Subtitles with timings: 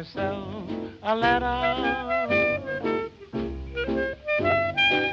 [0.00, 0.64] myself
[1.02, 1.44] a letter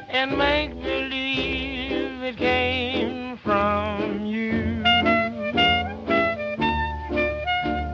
[0.09, 4.81] and make believe it came from you.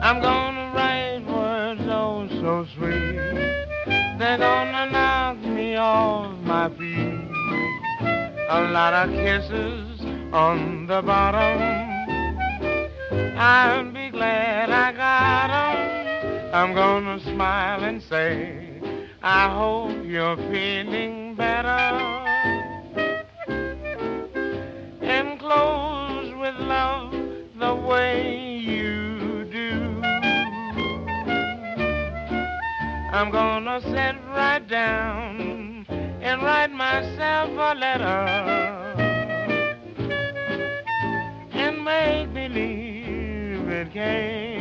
[0.06, 3.16] I'm gonna write words oh so sweet.
[4.18, 7.28] They're gonna knock me off my feet.
[8.50, 10.00] A lot of kisses
[10.32, 11.60] on the bottom.
[13.36, 15.83] I'll be glad I got 'em.
[16.54, 18.80] I'm gonna smile and say,
[19.24, 21.66] I hope you're feeling better.
[25.02, 27.12] And close with love
[27.58, 30.00] the way you do.
[33.10, 35.86] I'm gonna sit right down
[36.22, 38.26] and write myself a letter
[41.50, 44.53] and make believe it came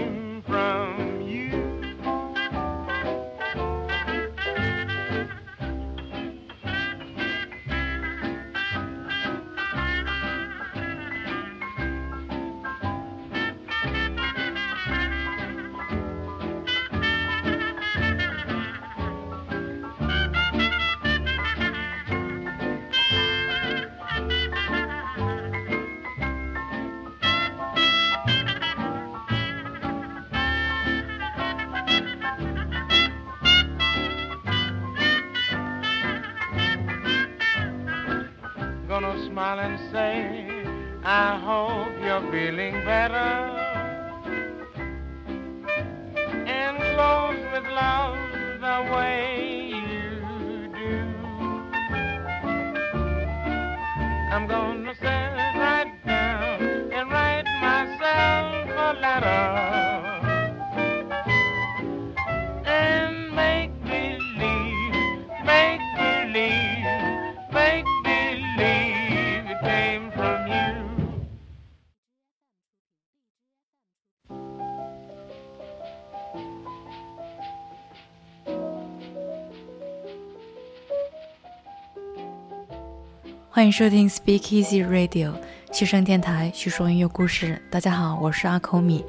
[83.63, 85.31] 欢迎收听 Speak Easy Radio
[85.72, 87.62] 西声电台，叙说音乐故事。
[87.72, 89.06] 大家好，我是阿口米。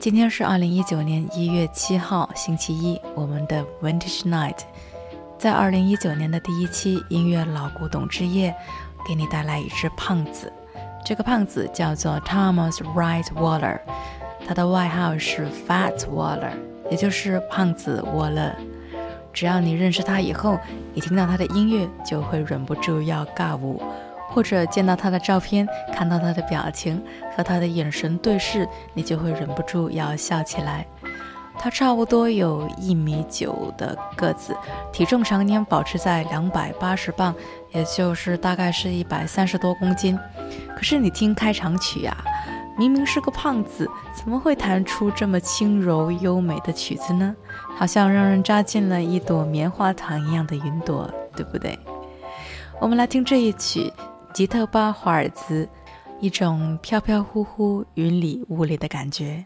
[0.00, 4.56] 今天是二零一九年一月七号，星期一，我们的 Vintage Night。
[5.38, 8.56] 在二零一九年的第一期音乐老古董之夜，
[9.06, 10.50] 给你带来一只胖子。
[11.04, 13.78] 这个胖子叫做 Thomas Wright Waller，
[14.46, 16.52] 他的外号是 Fat Waller，
[16.90, 18.56] 也就是胖子沃勒。
[19.38, 20.58] 只要你认识他以后，
[20.92, 23.80] 你听到他的音乐就会忍不住要尬舞，
[24.30, 27.00] 或者见到他的照片，看到他的表情
[27.36, 30.84] 和他的眼神对视，你就会忍不住要笑起来。
[31.56, 34.56] 他差不多有一米九的个子，
[34.92, 37.32] 体重常年保持在两百八十磅，
[37.70, 40.18] 也就是大概是一百三十多公斤。
[40.74, 42.16] 可是你听开场曲呀、
[42.78, 47.34] 明明是个胖子，怎么会弹出这么轻柔优美的曲子呢？
[47.76, 51.76] 好像让人扎进了一朵棉花糖一样的云朵，对不对？
[52.80, 53.92] 我们来听这一曲
[54.32, 55.64] 《吉特巴华尔兹》，
[56.20, 59.44] 一种飘飘忽忽、云里雾里的感觉。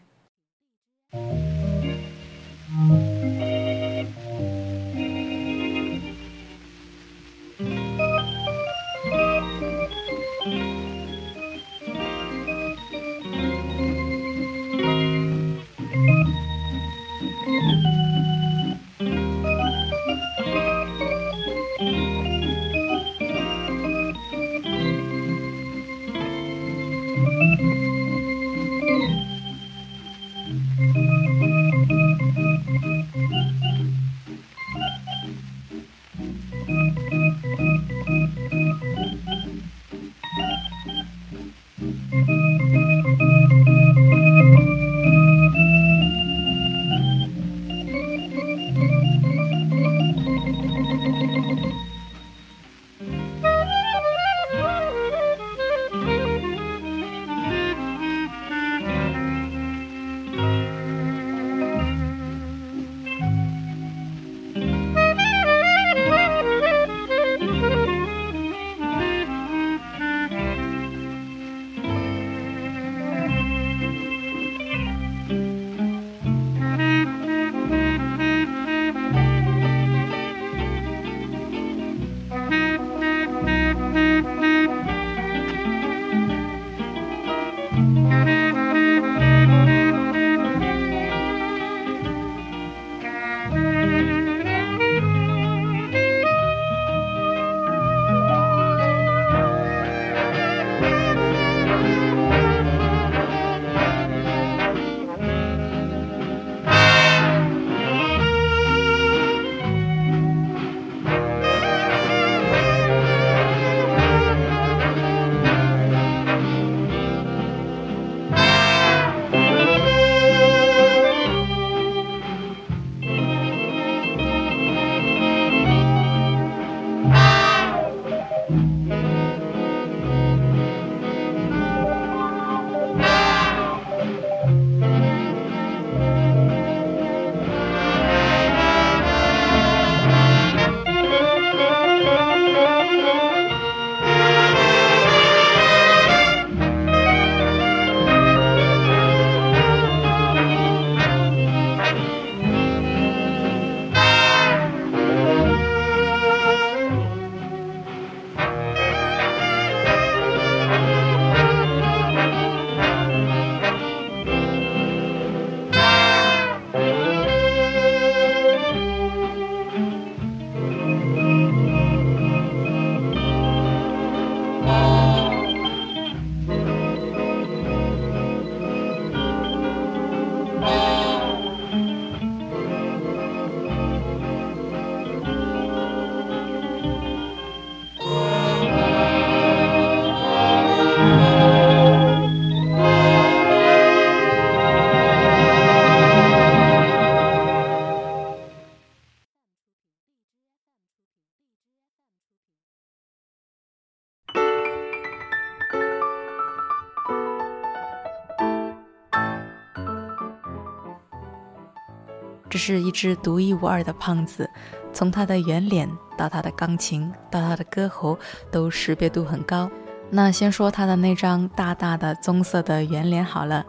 [212.65, 214.49] 是一只独一无二的胖子，
[214.93, 218.17] 从他的圆脸到他的钢琴到他的歌喉，
[218.49, 219.69] 都识别度很高。
[220.09, 223.65] 那先说他的那张大大的棕色的圆脸好了，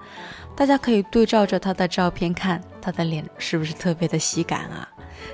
[0.55, 4.89] 大家可以对照着他的照片看，他的脸是不是特别的喜感啊？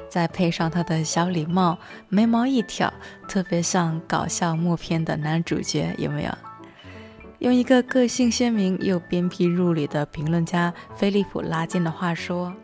[0.08, 1.76] 再配上他的小礼帽，
[2.08, 2.90] 眉毛一挑，
[3.28, 6.32] 特别像搞笑默片的男主角，有没有？
[7.40, 12.54] 用一个个性鲜明又鞭辟入里的评论家菲利普拉金的话说：“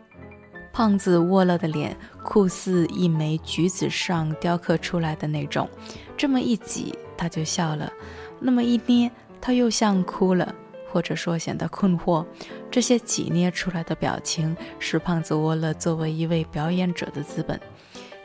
[0.77, 5.67] 胖子沃勒的脸酷似一枚橘子上雕刻出来的那种，
[6.15, 7.91] 这么一挤他就笑了。”
[8.39, 9.09] 那么一捏，
[9.41, 10.53] 他又像哭了，
[10.91, 12.23] 或者说显得困惑。
[12.69, 17.59] 这些挤捏出来的表情，是胖子沃勒作为一位表演者的资本。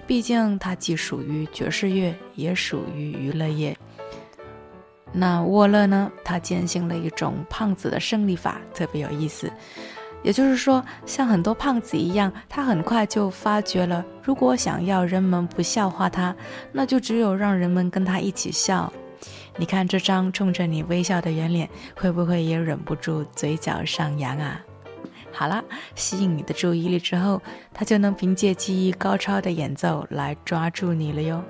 [0.06, 3.74] 毕竟他既属于爵士乐，也属于娱乐业。
[5.10, 6.12] 那沃勒呢？
[6.22, 9.50] 他践行了一种胖子的胜利法，特别有意思。
[10.22, 16.34] 也就是说，像很多胖子一样，他很快就发觉了，如果想要人们不笑话他，
[16.72, 18.92] 那就只有让人们跟他一起笑。
[19.56, 24.60] 你看这张冲着你微笑的圆脸，会不会也忍不住嘴角上扬啊？
[25.32, 25.64] 好了，
[25.94, 27.40] 吸引你的注意力之后，
[27.74, 31.42] 他就能凭借技艺高超的演奏来抓住你了哟。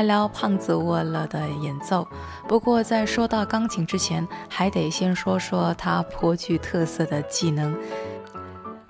[0.00, 2.08] 来聊胖子沃勒的演奏。
[2.48, 7.76] 不过在说到钢琴之前，还得先说说他颇具特色的技能。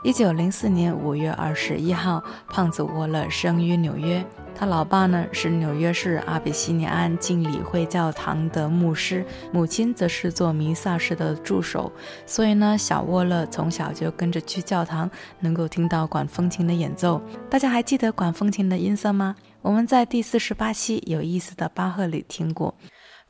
[0.05, 4.25] 一九零四年五月二十一号，胖子沃勒生于纽约。
[4.61, 11.91] 他老爸呢是纽约市阿比西尼安敬礼会教堂的牧师，母亲则是做弥撒时的助手。
[12.27, 17.23] 所以呢，小沃勒从小就跟着去教堂，能够听到管风琴的演奏。
[17.49, 19.35] 大家还记得管风琴的音色吗？
[19.63, 22.75] 我们在第四十八期有意思的巴赫里听过，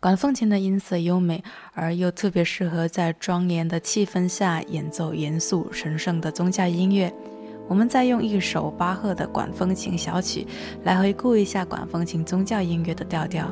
[0.00, 1.44] 管风琴的音色优美，
[1.75, 7.14] 而又特别适合在庄严的气氛下演奏严肃神圣的宗教音乐。
[7.70, 10.44] 我们再用一首巴赫的管风琴小曲
[10.82, 13.46] 来回顾一下管风琴宗教音乐的调调。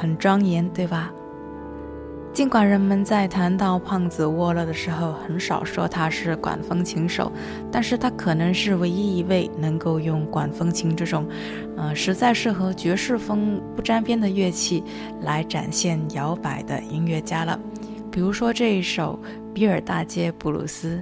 [0.00, 1.12] 很庄严，对吧？
[2.32, 7.30] 尽管人们在谈到胖子沃勒的时候很少说他是管风琴手，
[7.70, 11.28] 但是他可能是唯一一位能够用管风琴这种，
[11.76, 14.82] 呃，实在是和爵士风不沾边的乐器
[15.20, 17.60] 来展现摇摆的音乐家了。
[18.10, 19.20] 比如说这一首
[19.52, 20.96] 《比尔大街布鲁斯》。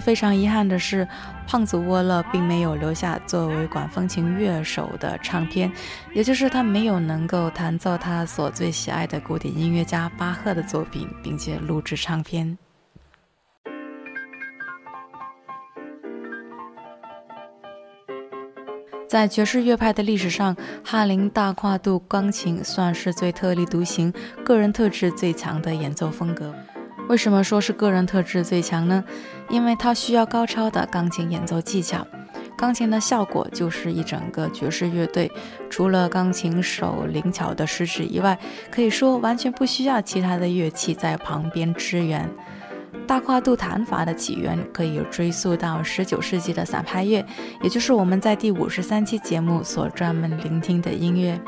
[0.00, 1.06] 非常遗憾的是，
[1.46, 5.70] 胖子沃勒并没有留下作为管风琴乐手的唱片，
[6.12, 12.56] 也就是他没有能够弹奏他所最喜爱的古典音乐家巴赫的作品，并且录制唱片。
[19.08, 24.12] 在爵士乐派的历史上，哈林大跨度钢琴算是最特立独行、
[24.44, 26.52] 个人特质最强的演奏风格。
[27.08, 29.04] 为什么说是个人特质最强呢？
[29.48, 32.04] 因为它需要高超的钢琴演奏技巧，
[32.58, 35.30] 钢琴的效果就是一整个爵士乐队。
[35.70, 38.36] 除了钢琴手灵巧的食指以外，
[38.70, 42.28] 可以说完全不需要其他的乐器在旁边支援。
[43.06, 47.24] 大跨度弹法的起源可以追溯到十九世纪的散拍乐，
[47.62, 51.40] 也就是我们在第五十三期节目所专门聆听的音乐。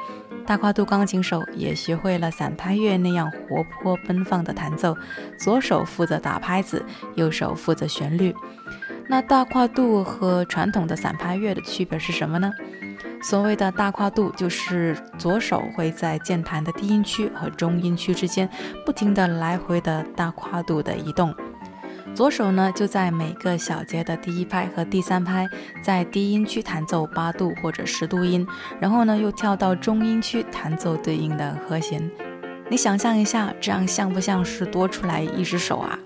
[0.49, 4.97] 大跨度钢琴手也学会了散拍乐那样活泼奔放的弹奏，
[5.39, 6.83] 左手负责打拍子，
[7.17, 8.35] 右手负责旋律。
[9.11, 12.51] 那大跨度和传统的散拍乐的区别是什么呢？
[13.21, 18.49] 所谓的大跨度，就是左手会在键盘的低音区和中音区之间
[18.87, 21.35] 不停地来回的大跨度的移动。
[22.15, 25.49] 左手呢，就在每个小节的第一拍和第三拍，
[25.83, 28.45] 在低音区弹奏八度或者十度音，
[28.81, 32.11] 然后呢，又跳到中音区弹奏对应的和弦。
[32.69, 35.97] 你想象一下，这样像不像是多出来一只手啊？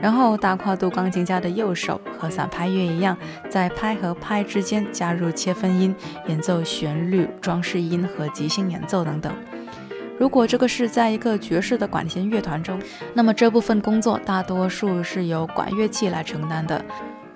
[0.00, 3.16] 然后大跨度钢琴家的右手和散拍乐一样，
[3.48, 5.94] 在拍和拍之间加入切分音，
[6.26, 9.32] 演奏旋律、装饰音和即兴演奏等等。
[10.18, 12.80] 如果这个是在一个爵士的管弦乐团中，
[13.12, 16.84] 那么这部分工作大多数是由管乐器来承担的。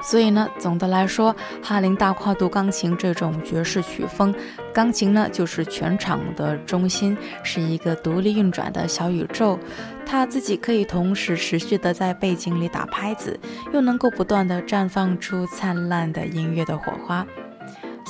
[0.01, 4.33] 所以呢，总的来说，哈林大跨度钢琴这种爵士曲风，
[4.73, 9.59] 钢琴呢就是全场的中心，是一个独立运转的小宇宙。
[10.07, 13.39] 它自己可以同时持续的在背景里打拍子，
[13.73, 17.27] 又能够不断的绽放出灿烂的音乐的火花。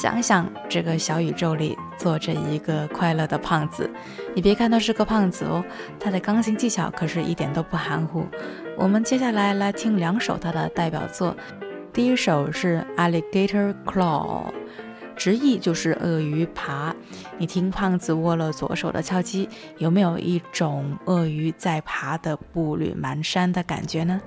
[0.01, 3.91] 想想这个小宇宙里坐着一个快乐的胖子，
[4.33, 5.65] 你别看他是个胖子哦，
[5.99, 8.25] 他的钢琴技巧可是一点都不含糊。
[8.77, 11.37] 我们接下来来听两首他的代表作，
[11.93, 14.45] 第一首是 Alligator Claw，
[15.17, 16.95] 直译就是鳄鱼爬。
[17.37, 24.21] 你听胖子握了左手的敲击，有没有一种鳄鱼在爬的步履蹒跚的感觉呢？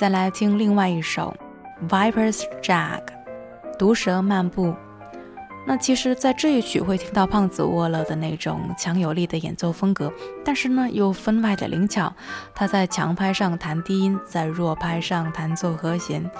[0.00, 1.36] 再来听另外一首
[1.90, 3.00] 《Viper's Jag》，
[3.78, 4.74] 毒蛇漫步。
[5.66, 10.10] 那其实，在这一曲会听到胖子沃勒的那种强有力的演奏风格，
[10.42, 12.10] 但是呢，又分外的灵巧。
[12.54, 16.30] 他在强拍上弹低音，在弱拍上弹奏和弦，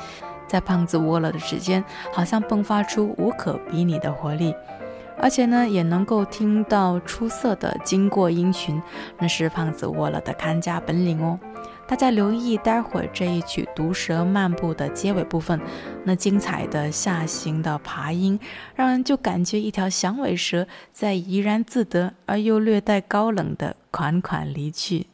[0.47, 4.55] 在胖子沃勒的指尖，好像迸发出无可比拟的活力。
[5.19, 8.83] 而且呢，也能够听到出色的经过音群，
[9.19, 11.39] 那是胖子沃勒的看家本领哦。
[11.91, 15.61] 大家留意，待会儿这一曲《毒蛇漫步》的结尾部分，
[16.05, 18.39] 那精彩的下行的爬音，
[18.77, 25.09] 让人就感觉一条响尾蛇在怡然自得而又略带高冷的款款离去。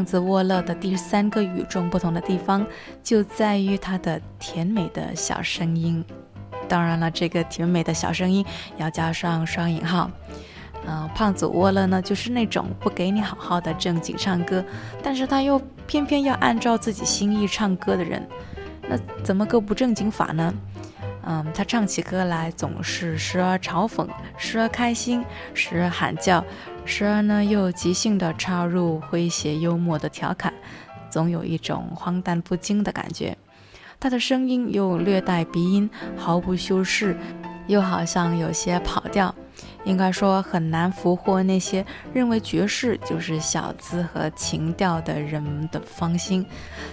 [0.00, 2.66] 胖子沃勒的第三个与众不同的地方
[3.02, 6.02] 就在于他的甜美的小声音。
[6.66, 8.42] 当然了，这个甜美的小声音
[8.78, 10.10] 要加上双引号。
[10.88, 14.64] 嗯，胖子沃勒呢，就是那种不给你好好的正经唱歌，
[15.02, 18.26] 但是他又偏偏要按照自己心意唱歌的人。
[18.88, 20.54] 那怎么个不正经法呢？
[21.22, 26.44] 嗯，他唱起歌来总是时而嘲讽，时而开心，时而喊叫，
[26.84, 30.52] 时而呢又即兴的插入诙谐幽默的调侃，
[31.10, 33.36] 总有一种荒诞不经的感觉。
[33.98, 37.14] 他的声音又略带鼻音，毫不修饰，
[37.66, 39.34] 又好像有些跑调。
[39.84, 46.44] 应该说很难俘获那些认为爵士就是小资和情调的人的芳心，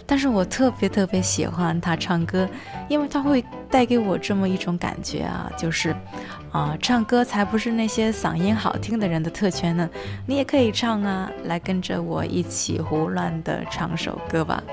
[0.06, 2.48] 但是我特别特别喜欢他唱歌，
[2.88, 5.96] 因为他会带给我这么一种感觉啊，就是，
[6.52, 9.90] 啊，唱歌才不是那些嗓音好听的人的特权呢，
[10.26, 14.64] 你也可以唱啊，来跟着我一起胡乱的唱首歌吧，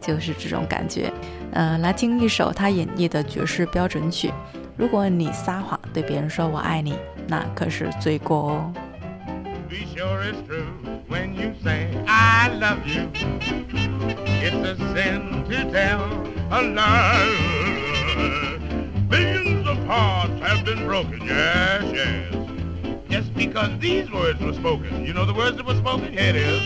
[0.00, 1.12] 就是这种感觉，
[1.52, 4.32] 嗯，来听一首他演绎的爵士标准曲。
[4.77, 8.73] 如果你撒谎对别人说我爱你，那可是罪过哦。
[9.69, 10.65] Be sure it's true
[11.09, 13.09] when you say I love you.
[14.41, 16.01] It's a sin to tell
[16.51, 17.33] a lie.
[19.09, 22.33] Billions of hearts have been broken, yes, yes.
[23.09, 25.05] Just because these words were spoken.
[25.05, 26.11] You know the words that were spoken?
[26.11, 26.61] Here it is.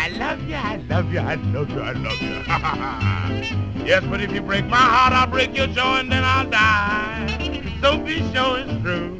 [0.00, 3.84] I love you, I love you, I love you, I love you.
[3.84, 7.78] yes, but if you break my heart, I'll break your jaw and then I'll die.
[7.82, 9.16] So be sure it's true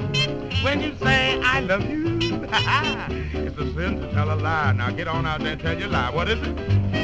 [0.62, 2.18] when you say I love you.
[2.22, 4.70] it's a sin to tell a lie.
[4.70, 6.14] Now get on out there and tell your lie.
[6.14, 6.97] What is it?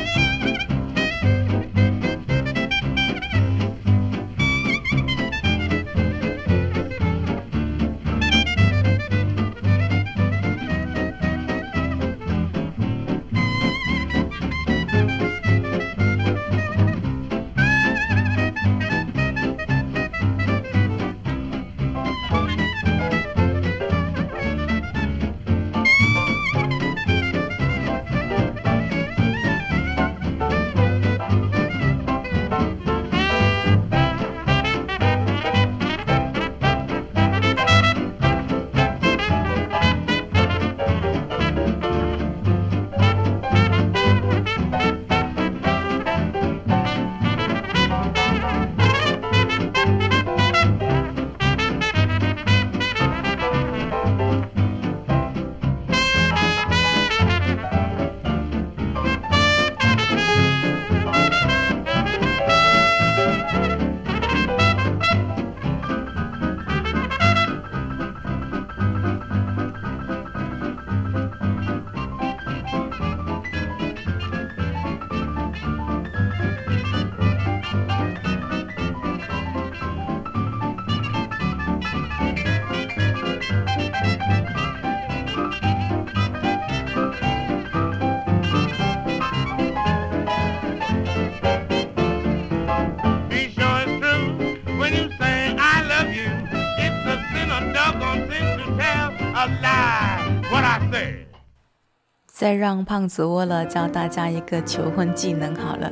[102.45, 105.91] 再让胖子沃勒教大家一个求婚技能好了。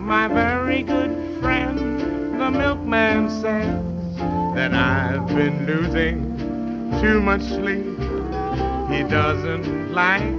[0.00, 1.10] My very good
[1.42, 2.00] friend,
[2.38, 3.68] the milkman says
[4.54, 6.38] that I've been losing
[7.02, 7.84] too much sleep.
[8.88, 10.35] He doesn't like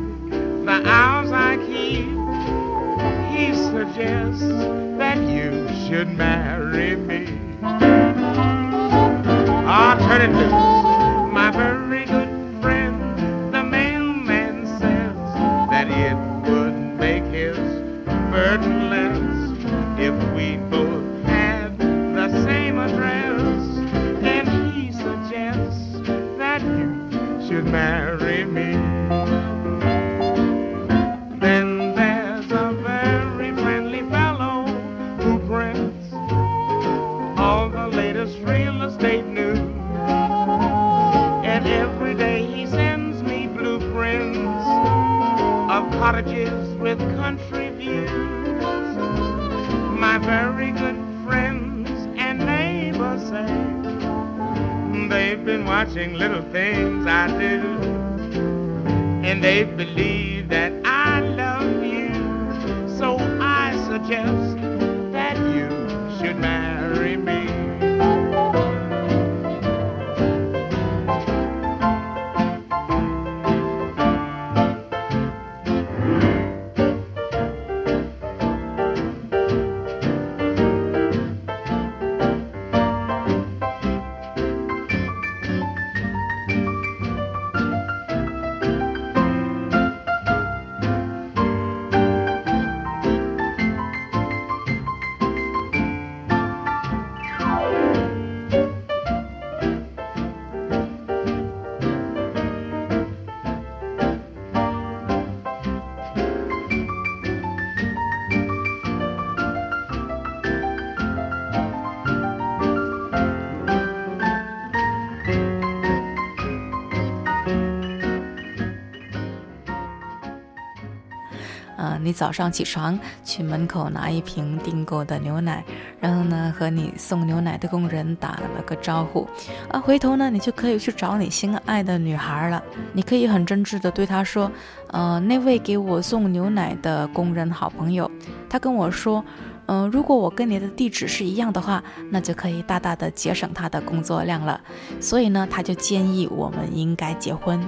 [122.17, 125.63] 早上起床去门口拿一瓶订购的牛奶，
[125.99, 129.27] 然后呢和你送牛奶的工人打了个招呼，
[129.69, 132.63] 啊，回头呢你就可以去找你心爱的女孩了。
[132.91, 134.51] 你可以很真挚的对她说，
[134.88, 138.10] 呃，那位给我送牛奶的工人好朋友，
[138.49, 139.23] 他跟我说，
[139.67, 144.60] 嗯，如果我跟你的地址是一样的话，那就可以大大的节省他的工作量了。
[144.99, 147.63] 所以呢，他就建议我们应该结婚，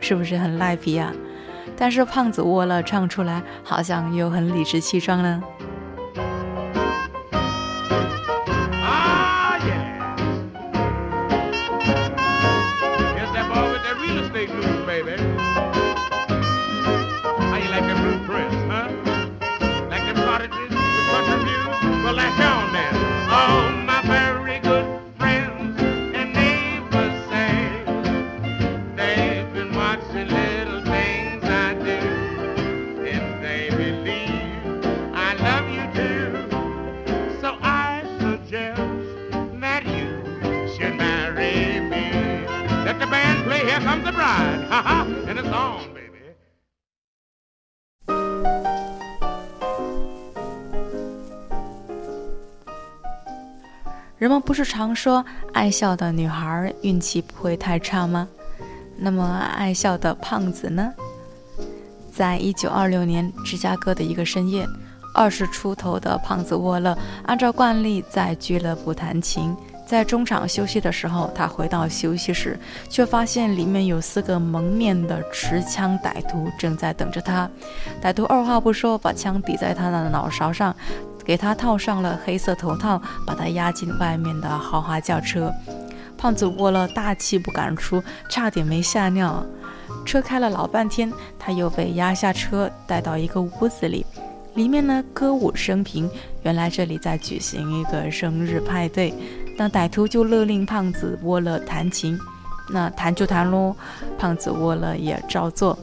[0.00, 1.12] 是不是很赖皮啊？
[1.80, 5.42] 但是胖子沃勒唱出来，好像又很理直气壮呢。
[54.62, 58.28] 是常说爱笑的女孩运气不会太差吗？
[58.98, 59.24] 那么
[59.56, 60.92] 爱笑的胖子呢？
[62.12, 64.66] 在一九二六年芝加哥的一个深夜，
[65.14, 66.94] 二十出头的胖子沃勒
[67.24, 69.56] 按照惯例在俱乐部弹琴。
[69.86, 77.50] 在中场休息的时候，他回到休息室，却发现里面有四个蒙面的持枪歹徒正在等着他。
[78.00, 80.76] 歹徒二话不说，把枪抵在他的脑勺上，
[81.30, 85.48] 给他套上了黑色头套，把他押进外面的豪华轿车。
[86.18, 89.46] 胖子窝了大气不敢出，差点没吓尿。
[90.04, 94.04] 车开了老半天，他又被押下车，带到一个屋子里，
[94.54, 96.10] 里面呢歌舞升平，
[96.42, 99.14] 原来这里在举行一个生日派对。
[99.56, 102.18] 那歹徒就勒令胖子沃勒弹琴，
[102.72, 103.76] 那弹就弹喽。
[104.18, 105.78] 胖子沃勒也照做。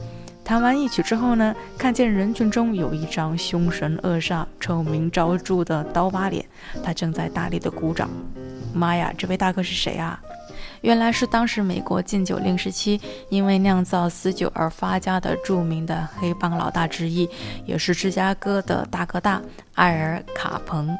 [0.48, 6.42] 弹完一曲之后呢，看见人群中有一张凶神恶煞、臭名昭著的刀疤脸，
[6.82, 8.08] 他正在大力的鼓掌。
[8.72, 10.18] 妈呀，这位大哥是谁啊？
[10.80, 17.28] 原来是当时美国禁酒令时期因为酿造死酒而发家的著名的黑帮老大之一，
[17.66, 19.42] 也是芝加哥的大哥大
[19.74, 20.96] 艾尔卡彭。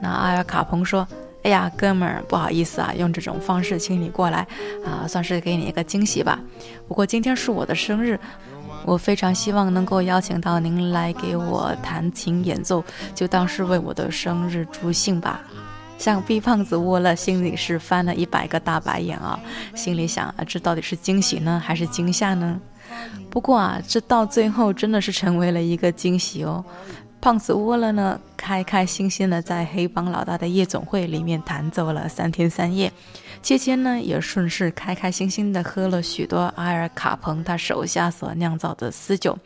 [0.00, 1.06] 那艾尔卡彭说。
[1.46, 4.44] 哎呀，哥们儿，不好意思啊，用这种方式请你过来
[4.84, 6.40] 啊，算是给你一个惊喜吧。
[6.88, 8.18] 不过今天是我的生日，
[8.84, 15.40] 我非常希望能够邀请到您来给我弹琴演奏，就当是为我的生日助兴吧。
[15.98, 19.38] 想必胖子窝了，心里是翻了一百个大白眼啊，
[19.72, 22.60] 心里想啊，这到底是惊喜呢，还是惊吓呢？
[23.30, 26.64] 不过啊，这到最后真的是成为了一个惊喜哦。
[27.26, 32.92] 胖子窝了呢，开开心心的在黑帮老大的夜总会里面弹奏了三天三夜，
[33.42, 39.36] 期间呢也顺势开开心心的喝了许多阿尔卡彭他手下所酿造的私酒。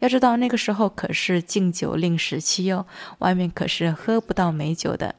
[0.00, 2.84] 要知道那个时候可是禁酒令时期哦，
[3.20, 5.14] 外面可是喝不到美酒的。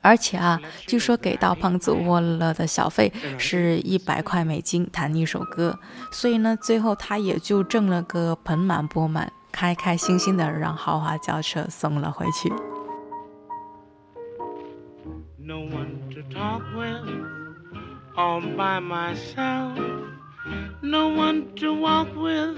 [0.00, 5.78] 而且啊，据说给到胖子窝了的小费是一百块美金弹一首歌，
[6.10, 9.32] 所以呢，最后他也就挣了个盆满钵满。
[9.52, 12.48] 开开心心的让豪华轿车送了回去。
[15.38, 17.06] No one to talk with,
[18.16, 19.78] all by myself.
[20.80, 22.56] No one to walk with,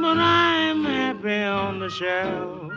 [0.00, 2.72] but I'm happy on the shelf.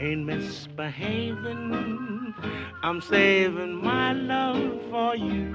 [0.00, 2.34] Ain't misbehaving,
[2.82, 5.54] I'm saving my love for you.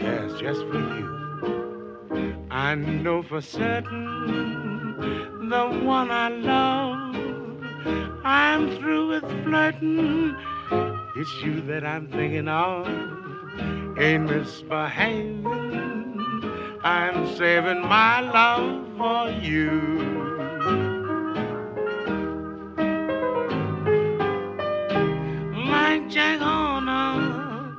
[0.00, 1.23] Yes, just for you.
[2.54, 4.94] I know for certain
[5.48, 7.16] the one I love.
[8.24, 10.36] I'm through with flirting.
[11.16, 12.86] It's you that I'm thinking of.
[13.98, 15.44] Ain't misbehaving.
[16.84, 20.12] I'm saving my love for you.
[26.08, 27.76] Jack Horner,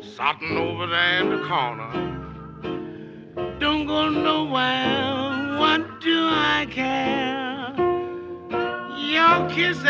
[0.00, 2.09] sitting over there in the corner
[3.60, 5.58] don't go nowhere.
[5.58, 7.74] What do I care?
[8.96, 9.84] Your kisses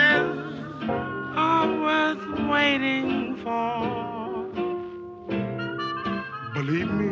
[1.37, 4.45] are worth waiting for.
[6.53, 7.11] Believe me.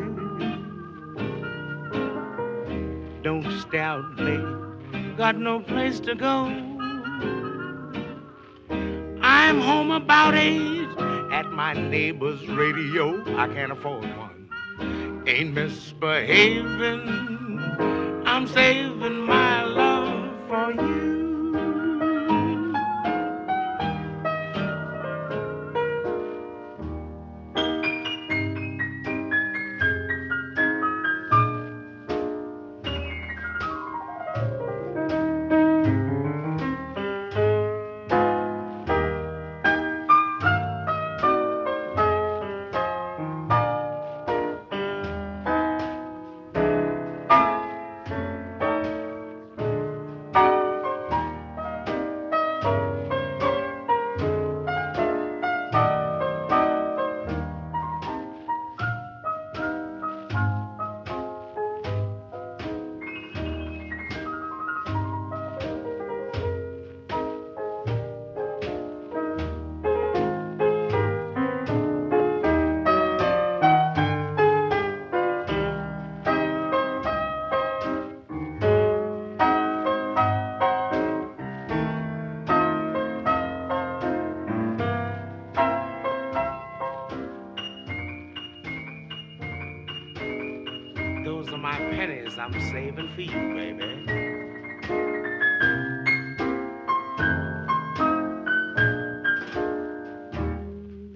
[3.22, 5.16] Don't stay out late.
[5.16, 6.46] Got no place to go.
[9.22, 10.88] I'm home about eight
[11.30, 13.22] at my neighbor's radio.
[13.38, 14.27] I can't afford one
[15.28, 17.08] ain't misbehaving.
[18.26, 19.87] I'm saving my love
[92.28, 94.04] pennies I'm saving for you, baby.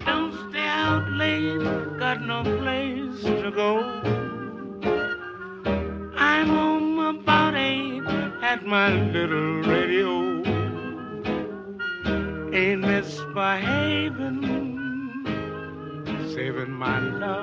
[0.05, 3.83] Don't stay out late, got no place to go.
[6.15, 8.03] I'm home about eight
[8.41, 10.43] at my little radio.
[12.53, 14.43] Ain't misbehaving,
[16.33, 17.42] saving my love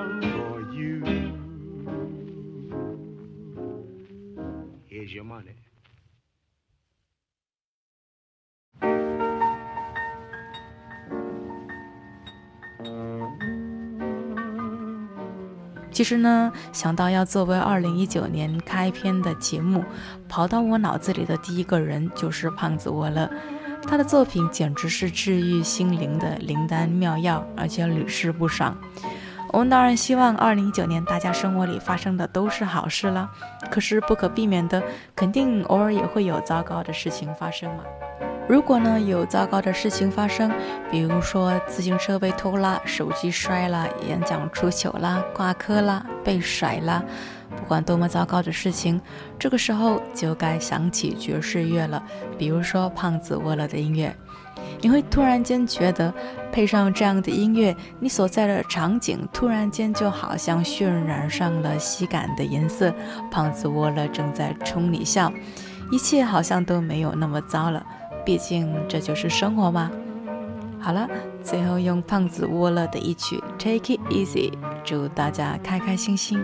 [15.91, 19.83] 其实呢，想到要作为二零一九年开篇的节目，
[20.27, 23.29] 跑到我脑子里的第一个人就是胖子沃了。
[23.83, 28.75] 他的作品简直是治愈心灵的灵丹妙药，而且屡试不爽。
[29.51, 33.29] 我们当然希望二零一九年大家生活里发生的都是好事了，
[33.69, 34.81] 可是不可避免的，
[35.13, 37.83] 肯定偶尔也会有糟糕的事情发生嘛。
[38.47, 40.49] 如果呢有糟糕的事情发生，
[40.89, 47.03] 比如说自行车被偷啦、手机摔啦、演讲出糗啦、挂科啦、被甩啦，
[47.49, 48.99] 不管多么糟糕的事情，
[49.37, 52.01] 这个时候就该想起爵士乐了，
[52.37, 54.15] 比如说胖子饿了的音乐。
[54.81, 56.13] 你会突然间觉得，
[56.51, 62.93] 配上这样的音乐，你所在的场景突然间就好像渲染上了喜感的颜色，
[63.29, 65.31] 胖子沃勒正在冲你笑，
[65.91, 67.85] 一切好像都没有那么糟了。
[68.25, 69.91] 毕竟这就是生活嘛。
[70.79, 71.07] 好了，
[71.43, 74.51] 最后用胖子沃勒的一曲《Take It Easy》，
[74.83, 76.43] 祝大家开开心心。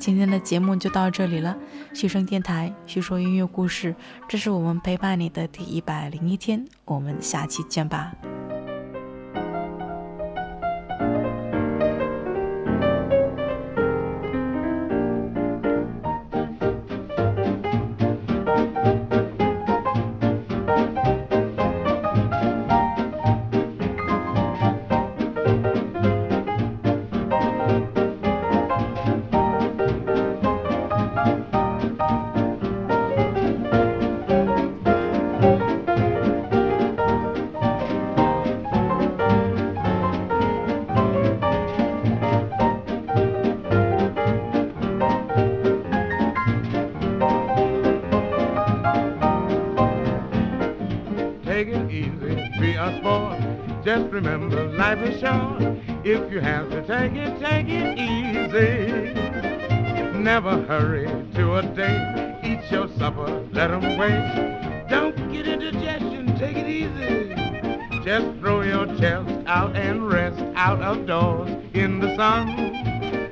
[0.00, 1.54] 今天的节目就到这里了，
[1.92, 3.94] 旭声电台叙说音乐故事，
[4.26, 8.10] 这是我们陪伴你的第一百零一天，我们下期见吧。
[54.20, 55.62] Remember, life is short.
[56.04, 59.14] If you have to take it, take it easy.
[60.18, 62.40] Never hurry to a date.
[62.44, 64.88] Eat your supper, let let 'em wait.
[64.90, 67.34] Don't get indigestion, take it easy.
[68.04, 72.46] Just throw your chest out and rest out of doors in the sun.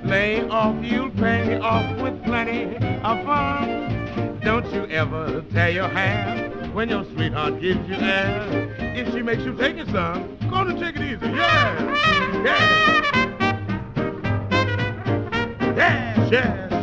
[0.05, 4.41] Lay off, you'll pay off with plenty of fun.
[4.43, 8.75] Don't you ever tear your hair when your sweetheart gives you air.
[8.97, 11.27] If she makes you take it some, go and take it easy.
[11.27, 12.85] Yeah, yeah.
[15.77, 16.78] Yes, yes,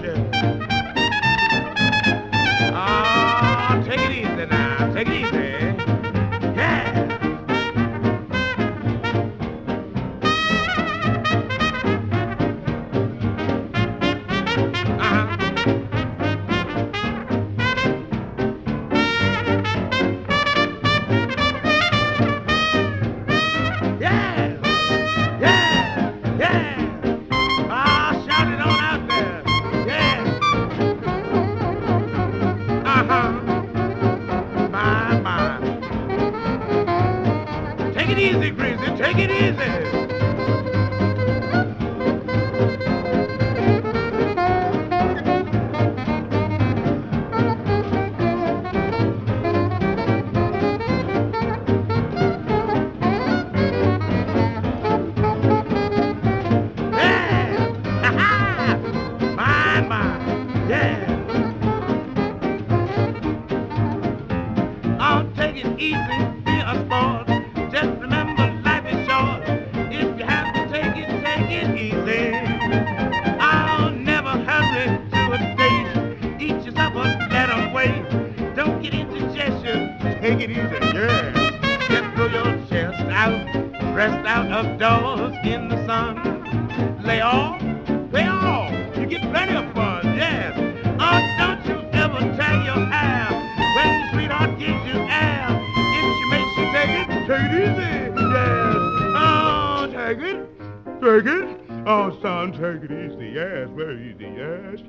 [39.46, 39.75] easy.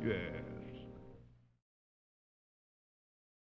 [0.05, 0.76] yes.